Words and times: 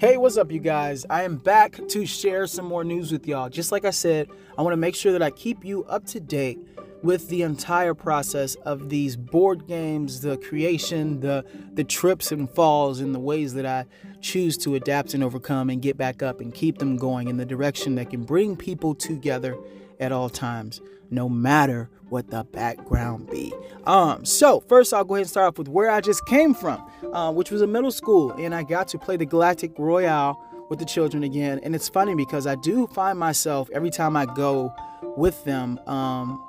Hey, 0.00 0.16
what's 0.16 0.38
up, 0.38 0.50
you 0.50 0.60
guys? 0.60 1.04
I 1.10 1.24
am 1.24 1.36
back 1.36 1.78
to 1.88 2.06
share 2.06 2.46
some 2.46 2.64
more 2.64 2.84
news 2.84 3.12
with 3.12 3.28
y'all. 3.28 3.50
Just 3.50 3.70
like 3.70 3.84
I 3.84 3.90
said, 3.90 4.30
I 4.56 4.62
want 4.62 4.72
to 4.72 4.78
make 4.78 4.94
sure 4.94 5.12
that 5.12 5.22
I 5.22 5.30
keep 5.30 5.62
you 5.62 5.84
up 5.84 6.06
to 6.06 6.20
date 6.20 6.58
with 7.02 7.28
the 7.28 7.42
entire 7.42 7.92
process 7.92 8.54
of 8.64 8.88
these 8.88 9.14
board 9.14 9.66
games, 9.66 10.22
the 10.22 10.38
creation, 10.38 11.20
the 11.20 11.44
the 11.74 11.84
trips 11.84 12.32
and 12.32 12.48
falls, 12.48 13.00
and 13.00 13.14
the 13.14 13.18
ways 13.18 13.52
that 13.52 13.66
I 13.66 13.84
choose 14.22 14.56
to 14.58 14.74
adapt 14.74 15.12
and 15.12 15.22
overcome 15.22 15.68
and 15.68 15.82
get 15.82 15.98
back 15.98 16.22
up 16.22 16.40
and 16.40 16.54
keep 16.54 16.78
them 16.78 16.96
going 16.96 17.28
in 17.28 17.36
the 17.36 17.44
direction 17.44 17.96
that 17.96 18.08
can 18.08 18.22
bring 18.22 18.56
people 18.56 18.94
together 18.94 19.54
at 20.00 20.12
all 20.12 20.28
times, 20.28 20.80
no 21.10 21.28
matter 21.28 21.88
what 22.08 22.30
the 22.30 22.44
background 22.44 23.30
be. 23.30 23.52
Um, 23.84 24.24
so 24.24 24.60
first 24.60 24.92
I'll 24.92 25.04
go 25.04 25.14
ahead 25.14 25.22
and 25.22 25.30
start 25.30 25.46
off 25.46 25.58
with 25.58 25.68
where 25.68 25.90
I 25.90 26.00
just 26.00 26.26
came 26.26 26.54
from, 26.54 26.84
uh, 27.12 27.32
which 27.32 27.50
was 27.50 27.62
a 27.62 27.66
middle 27.66 27.92
school, 27.92 28.32
and 28.32 28.54
I 28.54 28.62
got 28.62 28.88
to 28.88 28.98
play 28.98 29.16
the 29.16 29.26
Galactic 29.26 29.78
Royale 29.78 30.42
with 30.68 30.78
the 30.78 30.84
children 30.84 31.22
again. 31.22 31.60
And 31.62 31.74
it's 31.74 31.88
funny 31.88 32.14
because 32.14 32.46
I 32.46 32.56
do 32.56 32.86
find 32.88 33.18
myself 33.18 33.68
every 33.72 33.90
time 33.90 34.16
I 34.16 34.26
go 34.26 34.74
with 35.16 35.44
them, 35.44 35.78
um, 35.86 36.42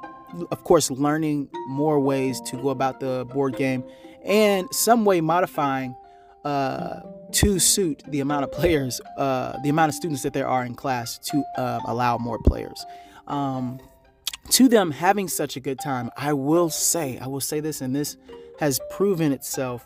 of 0.49 0.63
course, 0.63 0.90
learning 0.90 1.49
more 1.68 1.99
ways 1.99 2.40
to 2.41 2.58
go 2.58 2.70
about 2.70 2.99
the 2.99 3.26
board 3.34 3.58
game 3.58 3.84
and 4.24 4.68
some 4.72 5.05
way 5.05 5.22
modifying 5.22 5.96
uh, 6.46 7.02
to 7.32 7.60
suit 7.60 8.04
the 8.08 8.20
amount 8.20 8.44
of 8.44 8.52
players, 8.52 9.02
uh, 9.18 9.58
the 9.63 9.70
amount 9.70 9.90
of 9.90 9.96
students 9.96 10.24
that 10.24 10.34
there 10.34 10.48
are 10.48 10.66
in 10.66 10.76
class 10.76 11.18
to 11.20 11.44
uh, 11.58 11.80
allow 11.86 12.18
more 12.18 12.40
players. 12.46 12.86
Um, 13.31 13.80
to 14.49 14.67
them 14.67 14.91
having 14.91 15.27
such 15.27 15.55
a 15.55 15.59
good 15.59 15.80
time, 15.80 16.12
I 16.17 16.34
will 16.34 16.70
say, 16.70 17.17
I 17.20 17.27
will 17.27 17.40
say 17.40 17.62
this, 17.62 17.81
and 17.81 17.95
this 17.95 18.17
has 18.59 18.80
proven 18.91 19.31
itself 19.31 19.85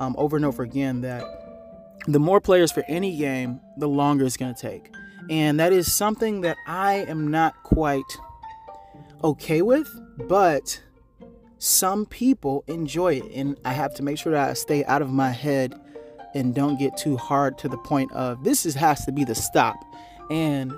um, 0.00 0.14
over 0.18 0.36
and 0.36 0.44
over 0.44 0.62
again 0.62 1.02
that 1.02 1.24
the 2.08 2.18
more 2.18 2.40
players 2.40 2.72
for 2.72 2.84
any 2.88 3.16
game, 3.16 3.60
the 3.76 3.88
longer 3.88 4.24
it's 4.24 4.36
going 4.36 4.54
to 4.54 4.60
take. 4.60 4.92
And 5.28 5.60
that 5.60 5.72
is 5.72 5.92
something 5.92 6.40
that 6.42 6.56
I 6.66 7.04
am 7.08 7.30
not 7.30 7.62
quite 7.62 8.18
okay 9.22 9.60
with, 9.60 9.88
but 10.28 10.80
some 11.58 12.06
people 12.06 12.64
enjoy 12.68 13.14
it. 13.14 13.24
And 13.34 13.58
I 13.64 13.72
have 13.72 13.94
to 13.94 14.02
make 14.02 14.18
sure 14.18 14.32
that 14.32 14.50
I 14.50 14.54
stay 14.54 14.84
out 14.84 15.02
of 15.02 15.10
my 15.10 15.30
head 15.30 15.74
and 16.34 16.54
don't 16.54 16.78
get 16.78 16.96
too 16.96 17.16
hard 17.16 17.58
to 17.58 17.68
the 17.68 17.78
point 17.78 18.12
of 18.12 18.44
this 18.44 18.66
is, 18.66 18.74
has 18.74 19.04
to 19.06 19.12
be 19.12 19.24
the 19.24 19.34
stop. 19.34 19.76
And 20.30 20.72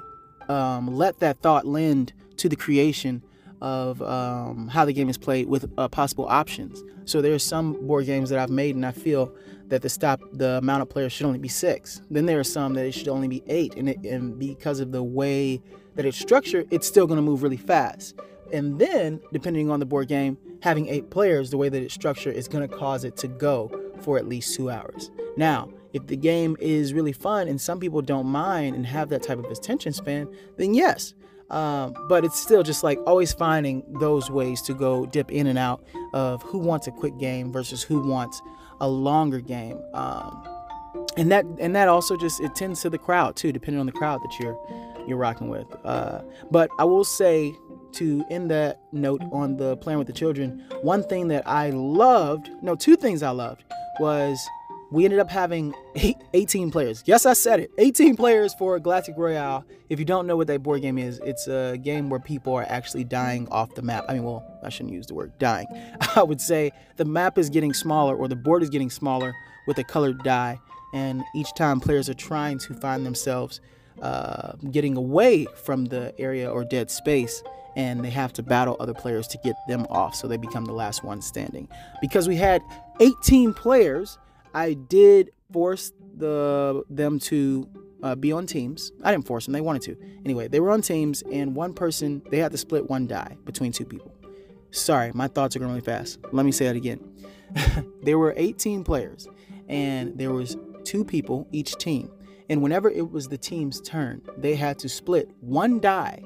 um, 0.48 0.86
let 0.94 1.18
that 1.20 1.40
thought 1.40 1.66
lend 1.66 2.12
to 2.38 2.48
the 2.48 2.56
creation 2.56 3.22
of 3.60 4.00
um, 4.02 4.68
how 4.68 4.84
the 4.84 4.92
game 4.92 5.08
is 5.08 5.18
played 5.18 5.48
with 5.48 5.70
uh, 5.76 5.88
possible 5.88 6.26
options. 6.28 6.82
So 7.04 7.20
there's 7.20 7.42
some 7.42 7.86
board 7.86 8.06
games 8.06 8.30
that 8.30 8.38
I've 8.38 8.50
made, 8.50 8.74
and 8.74 8.86
I 8.86 8.92
feel 8.92 9.34
that 9.68 9.82
the 9.82 9.88
stop 9.88 10.20
the 10.32 10.58
amount 10.58 10.82
of 10.82 10.88
players 10.88 11.12
should 11.12 11.26
only 11.26 11.38
be 11.38 11.48
six. 11.48 12.00
Then 12.10 12.26
there 12.26 12.38
are 12.38 12.44
some 12.44 12.74
that 12.74 12.86
it 12.86 12.92
should 12.92 13.08
only 13.08 13.28
be 13.28 13.42
eight, 13.46 13.74
and 13.76 13.88
it, 13.88 13.98
and 14.04 14.38
because 14.38 14.80
of 14.80 14.92
the 14.92 15.02
way 15.02 15.60
that 15.96 16.06
it's 16.06 16.18
structured, 16.18 16.68
it's 16.70 16.86
still 16.86 17.06
going 17.06 17.16
to 17.16 17.22
move 17.22 17.42
really 17.42 17.56
fast. 17.56 18.14
And 18.52 18.78
then, 18.78 19.20
depending 19.32 19.70
on 19.70 19.80
the 19.80 19.86
board 19.86 20.08
game, 20.08 20.38
having 20.62 20.88
eight 20.88 21.10
players, 21.10 21.50
the 21.50 21.58
way 21.58 21.68
that 21.68 21.82
it's 21.82 21.94
structured 21.94 22.34
is 22.34 22.48
going 22.48 22.66
to 22.66 22.74
cause 22.74 23.04
it 23.04 23.16
to 23.18 23.28
go 23.28 23.70
for 24.00 24.16
at 24.16 24.26
least 24.26 24.54
two 24.54 24.70
hours. 24.70 25.10
Now, 25.36 25.68
if 25.98 26.06
the 26.06 26.16
game 26.16 26.56
is 26.60 26.94
really 26.94 27.12
fun 27.12 27.48
and 27.48 27.60
some 27.60 27.78
people 27.80 28.00
don't 28.00 28.26
mind 28.26 28.74
and 28.76 28.86
have 28.86 29.08
that 29.10 29.22
type 29.22 29.38
of 29.38 29.44
attention 29.46 29.92
span, 29.92 30.28
then 30.56 30.74
yes. 30.74 31.14
Um, 31.50 31.94
but 32.08 32.24
it's 32.24 32.38
still 32.38 32.62
just 32.62 32.84
like 32.84 32.98
always 33.06 33.32
finding 33.32 33.82
those 34.00 34.30
ways 34.30 34.60
to 34.62 34.74
go 34.74 35.06
dip 35.06 35.30
in 35.30 35.46
and 35.46 35.58
out 35.58 35.82
of 36.12 36.42
who 36.42 36.58
wants 36.58 36.86
a 36.86 36.90
quick 36.90 37.18
game 37.18 37.52
versus 37.52 37.82
who 37.82 38.00
wants 38.00 38.40
a 38.80 38.88
longer 38.88 39.40
game. 39.40 39.80
Um, 39.94 40.46
and 41.16 41.30
that 41.32 41.44
and 41.58 41.74
that 41.74 41.88
also 41.88 42.16
just 42.16 42.40
it 42.40 42.54
tends 42.54 42.82
to 42.82 42.90
the 42.90 42.98
crowd 42.98 43.34
too, 43.36 43.50
depending 43.50 43.80
on 43.80 43.86
the 43.86 43.92
crowd 43.92 44.20
that 44.22 44.38
you're 44.38 44.58
you're 45.06 45.16
rocking 45.16 45.48
with. 45.48 45.66
Uh, 45.84 46.20
but 46.50 46.70
I 46.78 46.84
will 46.84 47.04
say 47.04 47.54
to 47.92 48.24
end 48.30 48.50
that 48.50 48.80
note 48.92 49.22
on 49.32 49.56
the 49.56 49.78
playing 49.78 49.98
with 49.98 50.06
the 50.06 50.12
children, 50.12 50.62
one 50.82 51.02
thing 51.02 51.28
that 51.28 51.48
I 51.48 51.70
loved, 51.70 52.50
no, 52.62 52.76
two 52.76 52.94
things 52.94 53.22
I 53.22 53.30
loved 53.30 53.64
was 53.98 54.38
we 54.90 55.04
ended 55.04 55.18
up 55.18 55.30
having 55.30 55.74
eight, 55.96 56.16
18 56.34 56.70
players. 56.70 57.02
Yes, 57.06 57.26
I 57.26 57.32
said 57.34 57.60
it. 57.60 57.70
18 57.78 58.16
players 58.16 58.54
for 58.54 58.78
Galactic 58.78 59.14
Royale. 59.16 59.64
If 59.88 59.98
you 59.98 60.04
don't 60.04 60.26
know 60.26 60.36
what 60.36 60.46
that 60.46 60.62
board 60.62 60.82
game 60.82 60.98
is, 60.98 61.20
it's 61.24 61.46
a 61.46 61.76
game 61.76 62.08
where 62.08 62.20
people 62.20 62.54
are 62.54 62.66
actually 62.68 63.04
dying 63.04 63.48
off 63.50 63.74
the 63.74 63.82
map. 63.82 64.04
I 64.08 64.14
mean, 64.14 64.24
well, 64.24 64.44
I 64.62 64.68
shouldn't 64.68 64.94
use 64.94 65.06
the 65.06 65.14
word 65.14 65.32
dying. 65.38 65.66
I 66.16 66.22
would 66.22 66.40
say 66.40 66.72
the 66.96 67.04
map 67.04 67.38
is 67.38 67.50
getting 67.50 67.74
smaller 67.74 68.16
or 68.16 68.28
the 68.28 68.36
board 68.36 68.62
is 68.62 68.70
getting 68.70 68.90
smaller 68.90 69.34
with 69.66 69.78
a 69.78 69.84
colored 69.84 70.22
die. 70.22 70.58
And 70.94 71.22
each 71.34 71.52
time 71.54 71.80
players 71.80 72.08
are 72.08 72.14
trying 72.14 72.58
to 72.60 72.74
find 72.74 73.04
themselves 73.04 73.60
uh, 74.00 74.52
getting 74.70 74.96
away 74.96 75.46
from 75.64 75.86
the 75.86 76.14
area 76.18 76.50
or 76.50 76.64
dead 76.64 76.90
space 76.90 77.42
and 77.76 78.04
they 78.04 78.10
have 78.10 78.32
to 78.32 78.42
battle 78.42 78.76
other 78.80 78.92
players 78.92 79.28
to 79.28 79.38
get 79.44 79.54
them 79.68 79.86
off 79.88 80.14
so 80.14 80.26
they 80.26 80.36
become 80.36 80.64
the 80.64 80.72
last 80.72 81.04
one 81.04 81.22
standing. 81.22 81.68
Because 82.00 82.26
we 82.26 82.34
had 82.34 82.60
18 83.00 83.54
players, 83.54 84.18
I 84.54 84.74
did 84.74 85.30
force 85.52 85.92
the 86.16 86.82
them 86.90 87.18
to 87.20 87.68
uh, 88.02 88.14
be 88.14 88.32
on 88.32 88.46
teams. 88.46 88.92
I 89.02 89.12
didn't 89.12 89.26
force 89.26 89.46
them; 89.46 89.52
they 89.52 89.60
wanted 89.60 89.82
to. 89.82 89.96
Anyway, 90.24 90.48
they 90.48 90.60
were 90.60 90.70
on 90.70 90.82
teams, 90.82 91.22
and 91.32 91.54
one 91.54 91.74
person 91.74 92.22
they 92.30 92.38
had 92.38 92.52
to 92.52 92.58
split 92.58 92.88
one 92.88 93.06
die 93.06 93.36
between 93.44 93.72
two 93.72 93.84
people. 93.84 94.12
Sorry, 94.70 95.10
my 95.14 95.28
thoughts 95.28 95.56
are 95.56 95.58
going 95.58 95.70
really 95.70 95.84
fast. 95.84 96.18
Let 96.32 96.44
me 96.44 96.52
say 96.52 96.66
that 96.66 96.76
again. 96.76 97.00
there 98.02 98.18
were 98.18 98.34
18 98.36 98.84
players, 98.84 99.26
and 99.68 100.16
there 100.18 100.32
was 100.32 100.56
two 100.84 101.04
people 101.04 101.46
each 101.52 101.76
team. 101.76 102.10
And 102.50 102.62
whenever 102.62 102.90
it 102.90 103.10
was 103.10 103.28
the 103.28 103.38
team's 103.38 103.80
turn, 103.80 104.22
they 104.36 104.54
had 104.54 104.78
to 104.80 104.88
split 104.88 105.30
one 105.40 105.80
die 105.80 106.22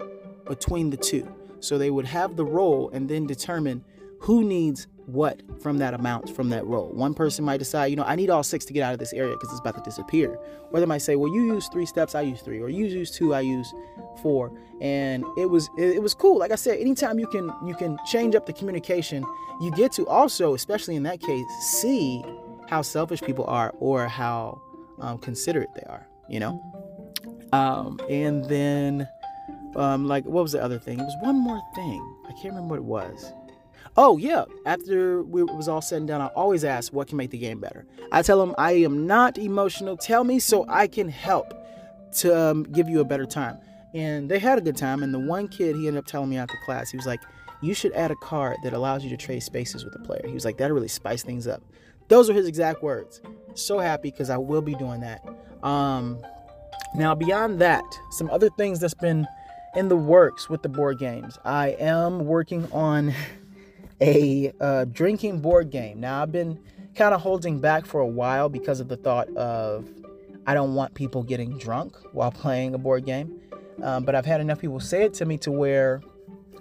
between 0.47 0.91
the 0.91 0.97
two. 0.97 1.32
So 1.61 1.78
they 1.78 1.91
would 1.91 2.06
have 2.06 2.37
the 2.37 2.44
roll 2.44 2.91
and 2.91 3.09
then 3.09 3.27
determine 3.27 3.84
who 4.22 4.44
needs 4.44 4.87
what 5.06 5.43
from 5.60 5.78
that 5.78 5.94
amount 5.94 6.31
from 6.31 6.49
that 6.50 6.65
roll. 6.65 6.88
One 6.93 7.12
person 7.12 7.44
might 7.44 7.59
decide, 7.59 7.87
you 7.87 7.97
know, 7.97 8.05
I 8.05 8.15
need 8.15 8.31
all 8.31 8.44
six 8.44 8.65
to 8.66 8.72
get 8.72 8.83
out 8.84 8.93
of 8.93 9.00
this 9.00 9.12
area 9.12 9.33
because 9.33 9.50
it's 9.50 9.59
about 9.59 9.75
to 9.75 9.83
disappear. 9.83 10.38
Or 10.71 10.78
they 10.78 10.87
might 10.87 10.99
say, 10.99 11.16
well, 11.16 11.33
you 11.34 11.44
use 11.44 11.69
three 11.69 11.87
steps, 11.87 12.15
I 12.15 12.21
use 12.22 12.41
three, 12.41 12.61
or 12.61 12.69
you 12.69 12.87
use 12.87 13.11
two, 13.11 13.34
I 13.34 13.41
use 13.41 13.75
four. 14.22 14.53
And 14.81 15.25
it 15.37 15.47
was 15.47 15.69
it, 15.77 16.00
was 16.00 16.15
cool. 16.15 16.38
Like 16.38 16.53
I 16.53 16.55
said, 16.55 16.78
anytime 16.78 17.19
you 17.19 17.27
can 17.27 17.53
you 17.66 17.75
can 17.75 17.99
change 18.06 18.37
up 18.37 18.47
the 18.47 18.53
communication, 18.53 19.25
you 19.61 19.72
get 19.72 19.91
to 19.93 20.06
also, 20.06 20.55
especially 20.55 20.94
in 20.94 21.03
that 21.03 21.21
case, 21.21 21.47
see 21.61 22.25
how 22.69 22.81
selfish 22.81 23.21
people 23.22 23.44
are 23.47 23.75
or 23.81 24.06
how 24.06 24.61
um, 25.00 25.19
considerate 25.19 25.75
they 25.75 25.87
are. 25.88 26.06
You 26.28 26.41
know. 26.41 27.49
Um, 27.53 28.00
and 28.09 28.44
then, 28.47 29.06
um, 29.77 30.06
like, 30.06 30.25
what 30.25 30.43
was 30.43 30.53
the 30.53 30.62
other 30.62 30.78
thing? 30.78 30.99
It 30.99 31.03
was 31.03 31.16
one 31.21 31.37
more 31.37 31.61
thing. 31.75 32.16
I 32.27 32.32
can't 32.32 32.55
remember 32.55 32.69
what 32.69 32.78
it 32.78 32.84
was. 32.84 33.32
Oh, 33.97 34.17
yeah. 34.17 34.45
After 34.65 35.23
we, 35.23 35.43
was 35.43 35.69
all 35.69 35.83
said 35.83 35.99
and 35.99 36.09
done, 36.09 36.21
I 36.21 36.27
always 36.29 36.65
ask 36.65 36.93
what 36.93 37.09
can 37.09 37.19
make 37.19 37.31
the 37.31 37.39
game 37.39 37.61
better. 37.61 37.85
I 38.11 38.23
tell 38.23 38.39
them 38.39 38.55
I 38.57 38.73
am 38.73 39.07
not 39.07 39.37
emotional. 39.37 39.97
Tell 39.97 40.25
me 40.25 40.39
so 40.39 40.65
I 40.69 40.87
can 40.87 41.09
help 41.09 41.53
to 42.19 42.39
um, 42.39 42.63
give 42.65 42.89
you 42.89 43.01
a 43.01 43.05
better 43.05 43.27
time. 43.27 43.59
And 43.95 44.31
they 44.31 44.39
had 44.39 44.57
a 44.57 44.63
good 44.63 44.77
time. 44.77 45.03
And 45.03 45.13
the 45.13 45.19
one 45.19 45.49
kid, 45.49 45.77
he 45.77 45.87
ended 45.87 45.99
up 45.99 46.07
telling 46.07 46.31
me 46.31 46.39
after 46.39 46.55
class, 46.65 46.91
he 46.91 46.97
was 46.97 47.07
like, 47.07 47.21
You 47.61 47.75
should 47.75 47.93
add 47.93 48.11
a 48.11 48.17
card 48.17 48.57
that 48.65 48.73
allows 48.73 49.05
you 49.05 49.11
to 49.11 49.17
trade 49.17 49.43
spaces 49.43 49.85
with 49.85 49.95
a 49.95 49.99
player. 49.99 50.23
He 50.27 50.33
was 50.33 50.47
like, 50.47 50.57
That'll 50.57 50.75
really 50.75 50.89
spice 50.89 51.23
things 51.23 51.47
up. 51.47 51.63
Those 52.09 52.31
are 52.31 52.33
his 52.33 52.47
exact 52.47 52.83
words. 52.83 53.21
So 53.55 53.79
happy 53.79 54.11
because 54.11 54.31
I 54.31 54.39
will 54.39 54.63
be 54.63 54.75
doing 54.75 55.01
that. 55.01 55.23
Um, 55.63 56.19
now, 56.95 57.15
beyond 57.15 57.61
that, 57.61 57.85
some 58.11 58.31
other 58.31 58.49
things 58.51 58.81
that's 58.81 58.95
been 58.95 59.27
in 59.77 59.89
the 59.89 59.97
works 59.97 60.49
with 60.49 60.63
the 60.63 60.69
board 60.69 60.99
games. 60.99 61.39
I 61.45 61.69
am 61.79 62.25
working 62.25 62.71
on 62.73 63.15
a 64.03 64.53
uh, 64.61 64.85
drinking 64.87 65.41
board 65.41 65.71
game. 65.71 66.01
Now, 66.01 66.23
I've 66.23 66.33
been 66.33 66.59
kind 66.97 67.15
of 67.15 67.21
holding 67.21 67.61
back 67.61 67.87
for 67.87 68.01
a 68.01 68.07
while 68.07 68.49
because 68.49 68.81
of 68.81 68.88
the 68.88 68.97
thought 68.97 69.29
of 69.37 69.88
I 70.44 70.55
don't 70.55 70.75
want 70.75 70.94
people 70.94 71.23
getting 71.23 71.56
drunk 71.56 71.97
while 72.12 72.31
playing 72.43 72.75
a 72.75 72.79
board 72.79 73.06
game. 73.06 73.41
Um, 73.82 74.05
but 74.05 74.15
I've 74.15 74.26
had 74.26 74.41
enough 74.41 74.61
people 74.61 74.81
say 74.81 75.05
it 75.05 75.15
to 75.15 75.25
me 75.25 75.38
to 75.38 75.53
where, 75.53 76.03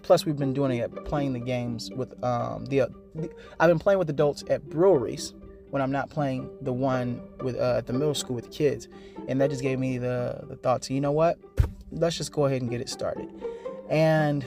plus 0.04 0.26
we've 0.26 0.38
been 0.38 0.54
doing 0.54 0.78
it, 0.78 1.04
playing 1.06 1.34
the 1.34 1.40
games 1.40 1.90
with 1.92 2.12
um, 2.24 2.66
the, 2.68 2.90
the 3.16 3.30
I've 3.60 3.70
been 3.70 3.80
playing 3.80 4.00
with 4.00 4.10
adults 4.10 4.44
at 4.50 4.70
breweries 4.70 5.34
when 5.72 5.82
I'm 5.82 5.92
not 5.92 6.10
playing 6.10 6.50
the 6.62 6.74
one 6.74 7.22
with 7.42 7.56
uh, 7.56 7.76
at 7.78 7.88
the 7.88 7.94
middle 7.94 8.14
school 8.14 8.36
with 8.36 8.46
the 8.46 8.52
kids, 8.52 8.88
and 9.28 9.42
that 9.42 9.50
just 9.50 9.62
gave 9.62 9.80
me 9.80 9.98
the 9.98 10.42
the 10.48 10.56
thought 10.56 10.84
to 10.84 10.94
you 10.94 11.02
know 11.02 11.12
what, 11.12 11.38
let's 11.92 12.18
just 12.18 12.32
go 12.32 12.46
ahead 12.46 12.62
and 12.62 12.72
get 12.72 12.82
it 12.82 12.90
started, 12.90 13.30
and 13.90 14.46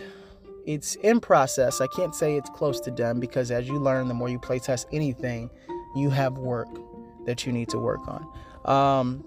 it's 0.67 0.95
in 0.97 1.21
process. 1.21 1.81
I 1.81 1.87
can't 1.89 2.15
say 2.15 2.37
it's 2.37 2.51
close 2.51 2.81
to 2.81 2.91
done 2.91 3.21
because 3.21 3.51
as 3.51 3.69
you 3.69 3.79
learn, 3.79 4.09
the 4.09 4.15
more 4.15 4.29
you 4.29 4.39
play 4.39 4.59
test 4.59 4.87
anything, 4.93 5.51
you 5.95 6.11
have 6.11 6.39
work 6.39 6.69
that 7.27 7.47
you 7.47 7.53
need 7.53 7.69
to 7.71 7.79
work 7.79 8.01
on. 8.09 8.27
Um, 8.65 9.25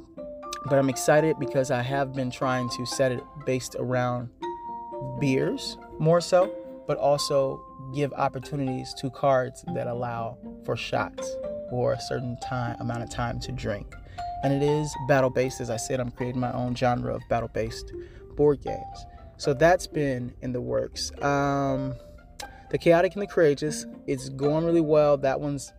but 0.66 0.80
I'm 0.80 0.89
excited 0.89 1.38
because 1.39 1.72
I 1.72 1.81
have 1.81 2.13
been 2.13 2.31
trying 2.31 2.69
to 2.72 2.86
set 2.86 3.12
it 3.12 3.24
based 3.45 3.75
around 3.80 4.30
beers 5.19 5.78
more 6.00 6.22
so, 6.22 6.54
but 6.88 6.98
also 6.98 7.63
give 7.94 8.12
opportunities 8.13 8.94
to 9.00 9.10
cards 9.10 9.63
that 9.74 9.88
allow 9.88 10.38
for 10.66 10.75
shots 10.75 11.36
or 11.72 11.94
a 11.94 12.01
certain 12.01 12.38
time 12.39 12.75
amount 12.80 13.04
of 13.04 13.10
time 13.10 13.39
to 13.42 13.51
drink. 13.51 13.94
and 14.44 14.54
it 14.54 14.63
is 14.63 14.94
battle 15.07 15.30
based. 15.30 15.62
As 15.62 15.69
I 15.69 15.78
said, 15.78 16.00
I'm 16.00 16.12
creating 16.12 16.39
my 16.42 16.51
own 16.54 16.75
genre 16.75 17.13
of 17.13 17.22
battle 17.30 17.50
based 17.54 17.92
board 18.36 18.62
games. 18.62 19.06
So 19.38 19.54
that's 19.54 19.88
been 19.88 20.34
in 20.42 20.51
the 20.51 20.62
works. 20.62 21.12
Um, 21.22 21.94
the 22.69 22.78
Chaotic 22.78 23.13
and 23.13 23.22
the 23.22 23.28
Courageous, 23.28 23.86
it's 24.07 24.30
going 24.30 24.66
really 24.66 24.81
well. 24.81 25.18
That 25.18 25.39
one's 25.39 25.72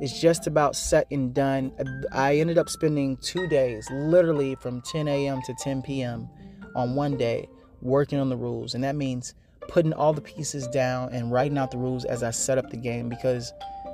is 0.00 0.20
just 0.20 0.46
about 0.46 0.74
set 0.74 1.06
and 1.10 1.32
done. 1.32 1.72
I 2.12 2.38
ended 2.38 2.58
up 2.58 2.68
spending 2.68 3.16
two 3.18 3.46
days, 3.46 3.88
literally 3.90 4.56
from 4.56 4.82
10 4.82 5.06
a.m. 5.08 5.40
to 5.42 5.54
10 5.60 5.82
p.m. 5.82 6.28
on 6.74 6.94
one 6.94 7.16
day, 7.16 7.48
working 7.80 8.18
on 8.18 8.28
the 8.28 8.36
rules, 8.36 8.74
and 8.74 8.82
that 8.82 8.96
means 8.96 9.34
putting 9.68 9.92
all 9.92 10.12
the 10.12 10.20
pieces 10.20 10.66
down 10.68 11.12
and 11.12 11.32
writing 11.32 11.58
out 11.58 11.70
the 11.70 11.78
rules 11.78 12.04
as 12.04 12.22
I 12.22 12.30
set 12.30 12.58
up 12.58 12.70
the 12.70 12.76
game 12.76 13.08
because 13.08 13.52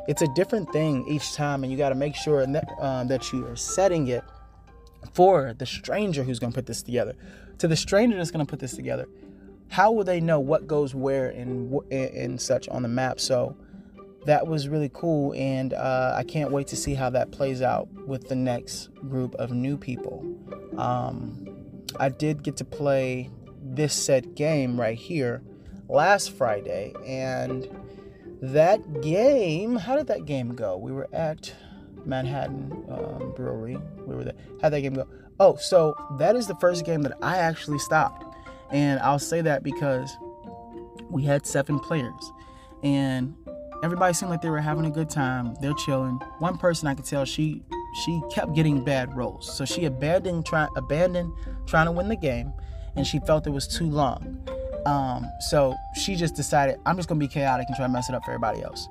it's 0.08 0.22
a 0.22 0.28
different 0.34 0.70
thing 0.72 1.06
each 1.08 1.34
time, 1.34 1.62
and 1.62 1.70
you 1.70 1.78
got 1.78 1.90
to 1.90 1.94
make 1.94 2.14
sure 2.14 2.44
that, 2.46 2.64
um, 2.80 3.08
that 3.08 3.32
you 3.32 3.46
are 3.46 3.56
setting 3.56 4.08
it 4.08 4.24
for 5.12 5.54
the 5.54 5.66
stranger 5.66 6.22
who's 6.22 6.38
going 6.38 6.52
to 6.52 6.56
put 6.56 6.66
this 6.66 6.82
together. 6.82 7.14
To 7.58 7.68
the 7.68 7.76
stranger 7.76 8.16
that's 8.16 8.30
going 8.30 8.44
to 8.44 8.50
put 8.50 8.60
this 8.60 8.74
together, 8.74 9.06
how 9.68 9.92
will 9.92 10.04
they 10.04 10.20
know 10.20 10.40
what 10.40 10.66
goes 10.66 10.94
where 10.94 11.28
and 11.30 11.72
and 11.90 12.40
such 12.40 12.68
on 12.68 12.82
the 12.82 12.88
map? 12.88 13.20
So 13.20 13.56
that 14.26 14.46
was 14.46 14.68
really 14.68 14.90
cool, 14.92 15.32
and 15.34 15.72
uh, 15.72 16.14
I 16.16 16.24
can't 16.24 16.52
wait 16.52 16.68
to 16.68 16.76
see 16.76 16.94
how 16.94 17.10
that 17.10 17.32
plays 17.32 17.62
out 17.62 17.88
with 18.06 18.28
the 18.28 18.36
next 18.36 18.88
group 19.08 19.34
of 19.36 19.50
new 19.50 19.76
people. 19.76 20.24
Um, 20.76 21.82
I 21.98 22.08
did 22.08 22.42
get 22.42 22.56
to 22.58 22.64
play 22.64 23.30
this 23.62 23.94
set 23.94 24.34
game 24.34 24.80
right 24.80 24.96
here 24.96 25.42
last 25.88 26.32
Friday, 26.32 26.92
and 27.06 27.68
that 28.40 29.02
game, 29.02 29.76
how 29.76 29.96
did 29.96 30.06
that 30.08 30.24
game 30.24 30.54
go? 30.54 30.76
We 30.76 30.92
were 30.92 31.08
at 31.12 31.52
Manhattan 32.04 32.84
um, 32.90 33.32
Brewery. 33.36 33.78
We 34.06 34.14
were 34.14 34.24
there. 34.24 34.34
How'd 34.60 34.72
that 34.72 34.80
game 34.80 34.94
go? 34.94 35.06
Oh, 35.40 35.56
so 35.56 35.94
that 36.18 36.36
is 36.36 36.46
the 36.46 36.54
first 36.56 36.84
game 36.84 37.02
that 37.02 37.16
I 37.22 37.38
actually 37.38 37.78
stopped. 37.78 38.24
And 38.70 39.00
I'll 39.00 39.18
say 39.18 39.40
that 39.42 39.62
because 39.62 40.16
we 41.10 41.24
had 41.24 41.46
seven 41.46 41.78
players. 41.78 42.32
And 42.82 43.34
everybody 43.82 44.14
seemed 44.14 44.30
like 44.30 44.42
they 44.42 44.50
were 44.50 44.60
having 44.60 44.86
a 44.86 44.90
good 44.90 45.10
time. 45.10 45.54
They're 45.60 45.74
chilling. 45.74 46.14
One 46.38 46.56
person 46.58 46.88
I 46.88 46.94
could 46.94 47.04
tell 47.04 47.24
she 47.24 47.62
she 48.04 48.22
kept 48.30 48.54
getting 48.54 48.82
bad 48.82 49.14
rolls. 49.14 49.54
So 49.54 49.64
she 49.64 49.84
abandoned 49.84 50.46
try 50.46 50.66
abandoned 50.76 51.32
trying 51.66 51.86
to 51.86 51.92
win 51.92 52.08
the 52.08 52.16
game 52.16 52.52
and 52.96 53.06
she 53.06 53.18
felt 53.20 53.46
it 53.46 53.50
was 53.50 53.66
too 53.66 53.86
long. 53.86 54.48
Um, 54.86 55.26
so 55.50 55.76
she 56.02 56.16
just 56.16 56.34
decided 56.34 56.78
I'm 56.86 56.96
just 56.96 57.08
gonna 57.08 57.20
be 57.20 57.28
chaotic 57.28 57.66
and 57.68 57.76
try 57.76 57.86
to 57.86 57.92
mess 57.92 58.08
it 58.08 58.14
up 58.14 58.24
for 58.24 58.30
everybody 58.30 58.62
else. 58.62 58.88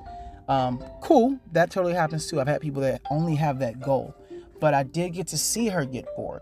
Um, 0.47 0.83
cool, 1.01 1.39
that 1.53 1.71
totally 1.71 1.93
happens 1.93 2.27
too. 2.27 2.41
I've 2.41 2.47
had 2.47 2.61
people 2.61 2.81
that 2.81 3.01
only 3.09 3.35
have 3.35 3.59
that 3.59 3.79
goal, 3.79 4.15
but 4.59 4.73
I 4.73 4.83
did 4.83 5.13
get 5.13 5.27
to 5.27 5.37
see 5.37 5.67
her 5.67 5.85
get 5.85 6.05
bored, 6.15 6.41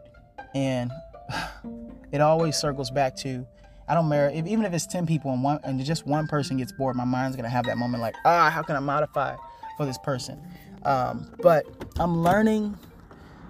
and 0.56 0.92
it 2.12 2.22
always 2.22 2.56
circles 2.56 2.90
back 2.92 3.16
to 3.18 3.46
I 3.88 3.96
don't 3.96 4.08
matter 4.08 4.30
if, 4.30 4.46
even 4.46 4.66
if 4.66 4.74
it's 4.74 4.86
ten 4.86 5.08
people 5.08 5.32
and 5.34 5.44
one 5.44 5.60
and 5.64 5.84
just 5.84 6.06
one 6.06 6.28
person 6.28 6.58
gets 6.58 6.72
bored, 6.72 6.96
my 6.96 7.06
mind's 7.06 7.36
gonna 7.36 7.50
have 7.50 7.66
that 7.66 7.78
moment 7.78 8.02
like 8.02 8.16
ah, 8.26 8.50
how 8.50 8.62
can 8.62 8.76
I 8.76 8.80
modify 8.80 9.36
for 9.78 9.86
this 9.86 9.98
person? 9.98 10.40
Um, 10.84 11.32
but 11.42 11.66
I'm 12.00 12.22
learning 12.22 12.78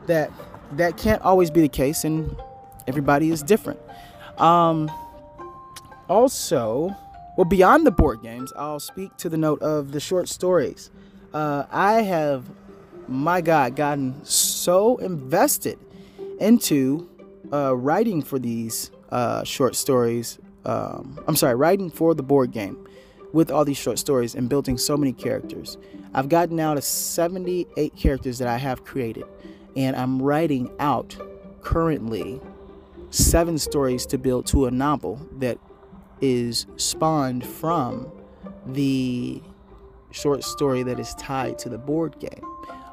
that 0.08 0.32
that 0.74 0.98
can't 0.98 1.22
always 1.22 1.52
be 1.52 1.62
the 1.62 1.70
case, 1.70 2.06
and 2.06 2.36
everybody 2.88 3.32
is 3.32 3.44
different. 3.44 3.80
Um, 4.38 4.90
also, 6.08 6.96
well, 7.40 7.46
beyond 7.46 7.88
the 7.88 7.92
board 7.92 8.22
games, 8.22 8.52
I'll 8.58 8.82
speak 8.82 9.16
to 9.16 9.30
the 9.30 9.38
note 9.38 9.62
of 9.62 9.94
the 9.94 10.02
short 10.02 10.28
stories. 10.28 10.92
Uh, 11.34 11.64
I 11.72 12.02
have, 12.02 12.44
my 13.08 13.40
God, 13.40 13.78
gotten 13.78 14.26
so 14.26 14.98
invested 14.98 15.80
into 16.42 17.10
uh, 17.54 17.78
writing 17.78 18.22
for 18.22 18.40
these 18.40 18.92
uh, 19.10 19.46
short 19.46 19.78
stories. 19.78 20.38
Um, 20.66 21.18
I'm 21.30 21.38
sorry, 21.38 21.56
writing 21.56 21.90
for 21.90 22.14
the 22.14 22.24
board 22.24 22.52
game 22.52 22.86
with 23.32 23.52
all 23.52 23.64
these 23.64 23.78
short 23.78 24.00
stories 24.00 24.36
and 24.36 24.50
building 24.50 24.78
so 24.78 24.98
many 24.98 25.14
characters. 25.14 25.78
I've 26.14 26.28
gotten 26.28 26.58
now 26.58 26.74
to 26.74 26.82
78 26.82 27.96
characters 27.96 28.40
that 28.40 28.50
I 28.50 28.58
have 28.58 28.84
created, 28.84 29.24
and 29.78 29.96
I'm 29.96 30.22
writing 30.22 30.70
out 30.82 31.16
currently 31.62 32.42
seven 33.12 33.58
stories 33.58 34.06
to 34.08 34.18
build 34.18 34.46
to 34.48 34.66
a 34.66 34.72
novel 34.72 35.26
that 35.38 35.58
is 36.22 36.66
spawned 36.78 37.46
from 37.46 38.12
the 38.66 39.42
short 40.12 40.44
story 40.44 40.84
that 40.84 41.00
is 41.00 41.14
tied 41.16 41.58
to 41.60 41.70
the 41.70 41.78
board 41.78 42.18
game. 42.20 42.44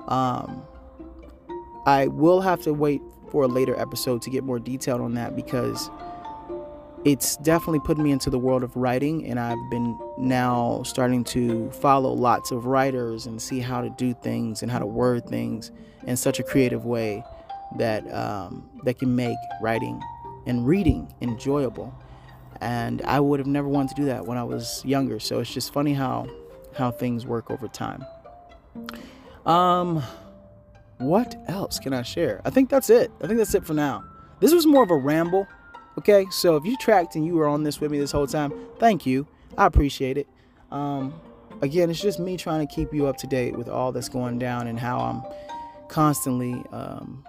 Um, 0.09 0.63
I 1.87 2.09
will 2.09 2.41
have 2.41 2.63
to 2.63 2.73
wait 2.73 3.01
for 3.31 3.45
a 3.45 3.49
later 3.49 3.79
episode 3.79 4.23
to 4.23 4.31
get 4.31 4.45
more 4.45 4.59
detailed 4.59 5.01
on 5.01 5.15
that 5.15 5.35
because 5.35 5.91
it's 7.05 7.37
definitely 7.37 7.81
put 7.81 7.99
me 7.99 8.11
into 8.11 8.31
the 8.31 8.39
world 8.39 8.65
of 8.65 8.75
writing 8.77 9.27
and 9.27 9.39
I've 9.39 9.71
been 9.71 9.97
now 10.19 10.83
starting 10.85 11.23
to 11.25 11.71
follow 11.71 12.13
lots 12.13 12.51
of 12.51 12.67
writers 12.67 13.27
and 13.27 13.41
see 13.41 13.61
how 13.61 13.81
to 13.81 13.91
do 13.91 14.13
things 14.15 14.63
and 14.63 14.71
how 14.71 14.81
to 14.81 14.87
word 14.87 15.27
things 15.27 15.71
in 16.07 16.17
such 16.17 16.41
a 16.41 16.43
creative 16.43 16.85
way 16.85 17.23
that 17.79 18.13
um, 18.13 18.69
that 18.85 18.99
can 18.99 19.15
make 19.15 19.37
writing 19.61 20.03
and 20.47 20.67
reading 20.67 21.13
enjoyable 21.21 21.95
and 22.61 23.03
I 23.03 23.21
would 23.21 23.41
have 23.41 23.47
never 23.47 23.69
wanted 23.69 23.91
to 23.91 24.03
do 24.03 24.05
that 24.07 24.27
when 24.27 24.39
I 24.39 24.45
was 24.45 24.85
younger. 24.85 25.19
So 25.19 25.41
it's 25.41 25.53
just 25.53 25.73
funny 25.73 25.95
how 25.95 26.27
how 26.75 26.91
things 26.91 27.25
work 27.25 27.51
over 27.51 27.69
time. 27.69 28.05
Um, 29.47 30.03
what 30.99 31.37
else 31.49 31.79
can 31.79 31.93
I 31.93 32.03
share? 32.03 32.43
I 32.45 32.51
think 32.51 32.69
that's 32.69 32.91
it. 32.91 33.11
I 33.23 33.27
think 33.27 33.39
that's 33.39 33.55
it 33.55 33.65
for 33.65 33.75
now. 33.75 34.05
This 34.41 34.53
was 34.53 34.67
more 34.67 34.83
of 34.83 34.91
a 34.91 34.97
ramble. 34.97 35.47
Okay, 35.99 36.27
so 36.31 36.57
if 36.57 36.65
you 36.65 36.77
tracked 36.77 37.17
and 37.17 37.25
you 37.25 37.35
were 37.35 37.47
on 37.47 37.63
this 37.63 37.81
with 37.81 37.91
me 37.91 37.99
this 37.99 38.13
whole 38.13 38.27
time, 38.27 38.53
thank 38.79 39.07
you. 39.07 39.27
I 39.57 39.65
appreciate 39.65 40.19
it. 40.19 40.27
Um, 40.71 41.15
again, 41.63 41.89
it's 41.89 42.01
just 42.01 42.19
me 42.19 42.37
trying 42.37 42.67
to 42.67 42.75
keep 42.75 42.93
you 42.93 43.07
up 43.07 43.17
to 43.19 43.27
date 43.27 43.57
with 43.57 43.69
all 43.69 43.93
that's 43.93 44.11
going 44.11 44.39
down 44.39 44.67
and 44.67 44.79
how 44.79 44.99
I'm 44.99 45.23
constantly 45.89 46.63
um, 46.73 47.25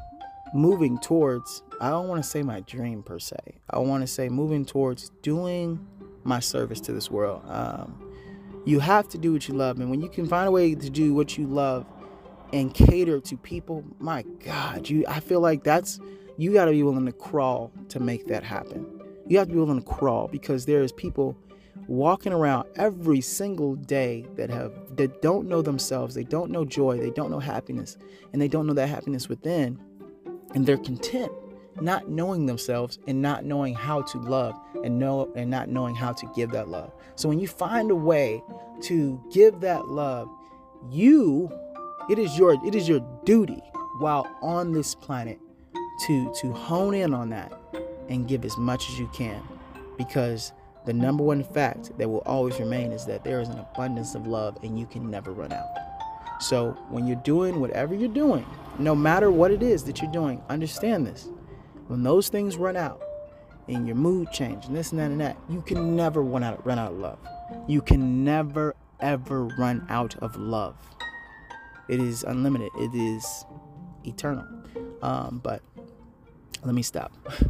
moving 0.58 0.98
towards 0.98 1.62
I 1.80 1.92
don't 1.92 2.08
want 2.08 2.24
to 2.24 2.28
say 2.28 2.42
my 2.42 2.62
dream 2.62 3.04
per 3.04 3.20
se. 3.20 3.38
I 3.70 3.78
want 3.78 4.02
to 4.02 4.08
say 4.08 4.28
moving 4.28 4.66
towards 4.66 5.12
doing 5.22 5.86
my 6.24 6.40
service 6.40 6.82
to 6.82 6.92
this 6.92 7.12
world. 7.12 7.44
Um, 7.48 8.12
you 8.66 8.80
have 8.80 9.08
to 9.10 9.18
do 9.18 9.32
what 9.32 9.48
you 9.48 9.54
love, 9.54 9.80
and 9.80 9.90
when 9.90 10.02
you 10.02 10.10
can 10.10 10.26
find 10.28 10.48
a 10.48 10.52
way 10.52 10.74
to 10.74 10.90
do 10.90 11.14
what 11.14 11.38
you 11.38 11.46
love 11.46 11.86
and 12.52 12.74
cater 12.74 13.20
to 13.22 13.38
people, 13.38 13.84
my 14.00 14.24
God, 14.44 14.90
you 14.90 15.06
I 15.08 15.20
feel 15.20 15.40
like 15.40 15.64
that's 15.64 16.00
you 16.38 16.52
got 16.54 16.66
to 16.66 16.72
be 16.72 16.84
willing 16.84 17.06
to 17.06 17.12
crawl 17.12 17.72
to 17.90 18.00
make 18.00 18.26
that 18.28 18.44
happen. 18.44 18.86
You 19.28 19.38
have 19.38 19.48
to 19.48 19.54
be 19.54 19.60
willing 19.60 19.80
to 19.80 19.86
crawl 19.86 20.28
because 20.28 20.66
there's 20.66 20.92
people 20.92 21.38
walking 21.88 22.34
around 22.34 22.68
every 22.76 23.22
single 23.22 23.76
day 23.76 24.26
that 24.36 24.50
have 24.50 24.74
that 24.98 25.22
don't 25.22 25.48
know 25.48 25.62
themselves, 25.62 26.16
they 26.16 26.24
don't 26.24 26.50
know 26.50 26.66
joy, 26.66 26.98
they 26.98 27.12
don't 27.12 27.30
know 27.30 27.40
happiness, 27.40 27.98
and 28.34 28.42
they 28.42 28.48
don't 28.48 28.66
know 28.66 28.74
that 28.74 28.90
happiness 28.90 29.30
within, 29.30 29.80
and 30.54 30.66
they're 30.66 30.78
content 30.78 31.32
not 31.82 32.10
knowing 32.10 32.46
themselves 32.46 33.00
and 33.08 33.22
not 33.22 33.46
knowing 33.46 33.74
how 33.74 34.02
to 34.02 34.18
love 34.20 34.60
and 34.84 34.98
know 34.98 35.32
and 35.36 35.50
not 35.50 35.70
knowing 35.70 35.96
how 35.96 36.12
to 36.14 36.26
give 36.36 36.52
that 36.52 36.68
love. 36.70 36.92
So 37.16 37.30
when 37.30 37.40
you 37.40 37.48
find 37.48 37.92
a 37.92 37.96
way 37.96 38.44
to 38.84 39.22
give 39.32 39.60
that 39.62 39.88
love, 39.88 40.30
you 40.90 41.52
it 42.10 42.20
is 42.20 42.38
your 42.38 42.54
it 42.66 42.76
is 42.76 42.88
your 42.88 43.00
duty 43.26 43.62
while 44.00 44.28
on 44.42 44.72
this 44.72 44.96
planet 44.96 45.40
to 46.06 46.34
to 46.42 46.52
hone 46.54 46.94
in 46.94 47.14
on 47.14 47.30
that 47.30 47.54
and 48.10 48.28
give 48.28 48.46
as 48.46 48.58
much 48.58 48.90
as 48.90 49.00
you 49.00 49.10
can 49.14 49.42
because 49.98 50.54
the 50.86 50.94
number 50.94 51.24
one 51.24 51.44
fact 51.44 51.98
that 51.98 52.08
will 52.08 52.24
always 52.26 52.58
remain 52.60 52.92
is 52.92 53.06
that 53.06 53.24
there 53.24 53.42
is 53.42 53.50
an 53.50 53.60
abundance 53.60 54.16
of 54.16 54.26
love 54.26 54.58
and 54.64 54.80
you 54.80 54.86
can 54.86 55.10
never 55.10 55.34
run 55.34 55.52
out. 55.52 55.68
So 56.40 56.72
when 56.90 57.08
you're 57.08 57.16
doing 57.18 57.60
whatever 57.60 57.96
you're 57.96 58.10
doing, 58.10 58.46
no 58.80 58.96
matter 58.96 59.32
what 59.32 59.52
it 59.52 59.64
is 59.64 59.84
that 59.86 60.02
you're 60.02 60.12
doing, 60.12 60.42
understand 60.50 61.06
this 61.06 61.30
when 61.88 62.04
those 62.04 62.30
things 62.30 62.58
run 62.58 62.76
out 62.76 63.02
and 63.68 63.88
your 63.88 63.96
mood 63.96 64.32
change 64.32 64.66
and 64.66 64.76
this 64.76 64.92
and 64.92 65.00
that 65.00 65.12
and 65.12 65.22
that, 65.22 65.38
you 65.50 65.62
can 65.62 65.96
never 65.96 66.22
run 66.22 66.44
out 66.44 66.66
run 66.66 66.80
out 66.80 66.92
of 66.92 66.98
love. 66.98 67.20
You 67.68 67.82
can 67.82 68.24
never 68.24 68.76
ever 69.00 69.46
run 69.58 69.86
out 69.90 70.16
of 70.18 70.36
love. 70.36 70.76
It 71.88 72.00
is 72.00 72.24
unlimited. 72.24 72.70
It 72.78 72.94
is 72.94 73.46
eternal. 74.04 74.46
Um, 75.02 75.40
but 75.44 75.62
let 76.64 76.76
me 76.76 76.82
stop. 76.82 77.14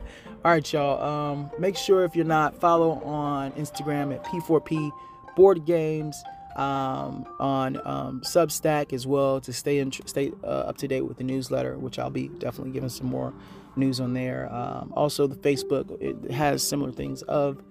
All 0.46 0.52
right, 0.52 0.74
y'all. 0.74 1.02
Um, 1.02 1.52
make 1.60 1.76
sure 1.76 2.04
if 2.04 2.16
you're 2.16 2.26
not, 2.26 2.60
follow 2.60 3.02
on 3.04 3.52
Instagram 3.54 4.14
at 4.14 4.24
P4P 4.26 4.92
Board 5.36 5.66
Games 5.66 6.24
um, 6.58 7.26
on 7.40 7.80
um, 7.86 8.22
Substack 8.22 8.92
as 8.92 9.06
well 9.06 9.40
to 9.42 9.54
stay 9.54 9.78
in, 9.78 9.92
stay 9.92 10.32
uh, 10.44 10.48
up 10.48 10.78
to 10.78 10.88
date 10.88 11.02
with 11.02 11.18
the 11.18 11.24
newsletter, 11.24 11.78
which 11.78 12.00
I'll 12.00 12.10
be 12.10 12.30
definitely 12.30 12.74
giving 12.74 12.90
some 12.90 13.08
more 13.08 13.34
news 13.76 14.00
on 14.00 14.14
there. 14.14 14.52
Um, 14.52 14.92
also, 14.96 15.28
the 15.28 15.36
Facebook 15.36 16.02
it 16.02 16.32
has 16.32 16.68
similar 16.68 16.92
things 16.92 17.22
of 17.24 17.62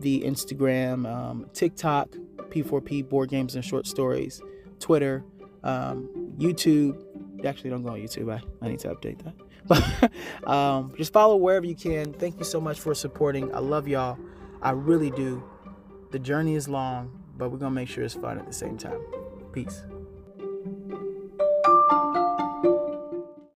the 0.00 0.22
Instagram, 0.22 1.06
um, 1.06 1.46
TikTok, 1.54 2.10
P4P 2.50 3.08
board 3.08 3.30
games 3.30 3.54
and 3.54 3.64
short 3.64 3.86
stories, 3.86 4.42
Twitter, 4.80 5.24
um, 5.62 6.34
YouTube. 6.36 7.00
Actually, 7.46 7.70
don't 7.70 7.84
go 7.84 7.90
on 7.90 8.00
YouTube. 8.00 8.32
I, 8.32 8.42
I 8.64 8.68
need 8.68 8.80
to 8.80 8.88
update 8.88 9.22
that. 9.22 9.34
Um, 10.44 10.92
just 10.96 11.12
follow 11.12 11.36
wherever 11.36 11.64
you 11.64 11.76
can. 11.76 12.12
Thank 12.14 12.40
you 12.40 12.44
so 12.44 12.60
much 12.60 12.80
for 12.80 12.96
supporting. 12.96 13.54
I 13.54 13.60
love 13.60 13.86
y'all. 13.86 14.18
I 14.60 14.72
really 14.72 15.12
do. 15.12 15.44
The 16.10 16.18
journey 16.18 16.56
is 16.56 16.68
long 16.68 17.21
but 17.42 17.50
we're 17.50 17.58
going 17.58 17.72
to 17.72 17.74
make 17.74 17.88
sure 17.88 18.04
it's 18.04 18.14
fun 18.14 18.38
at 18.38 18.46
the 18.46 18.52
same 18.52 18.78
time. 18.78 19.00
Peace. 19.50 19.82